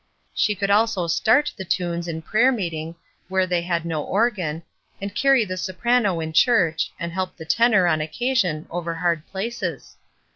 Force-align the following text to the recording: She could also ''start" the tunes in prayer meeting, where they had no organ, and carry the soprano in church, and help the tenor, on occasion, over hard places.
She 0.33 0.55
could 0.55 0.71
also 0.71 1.05
''start" 1.05 1.55
the 1.55 1.63
tunes 1.63 2.07
in 2.07 2.23
prayer 2.23 2.51
meeting, 2.51 2.95
where 3.27 3.45
they 3.45 3.61
had 3.61 3.85
no 3.85 4.01
organ, 4.03 4.63
and 4.99 5.13
carry 5.15 5.45
the 5.45 5.57
soprano 5.57 6.19
in 6.19 6.33
church, 6.33 6.89
and 6.99 7.11
help 7.11 7.37
the 7.37 7.45
tenor, 7.45 7.85
on 7.85 8.01
occasion, 8.01 8.65
over 8.71 8.95
hard 8.95 9.23
places. 9.27 9.97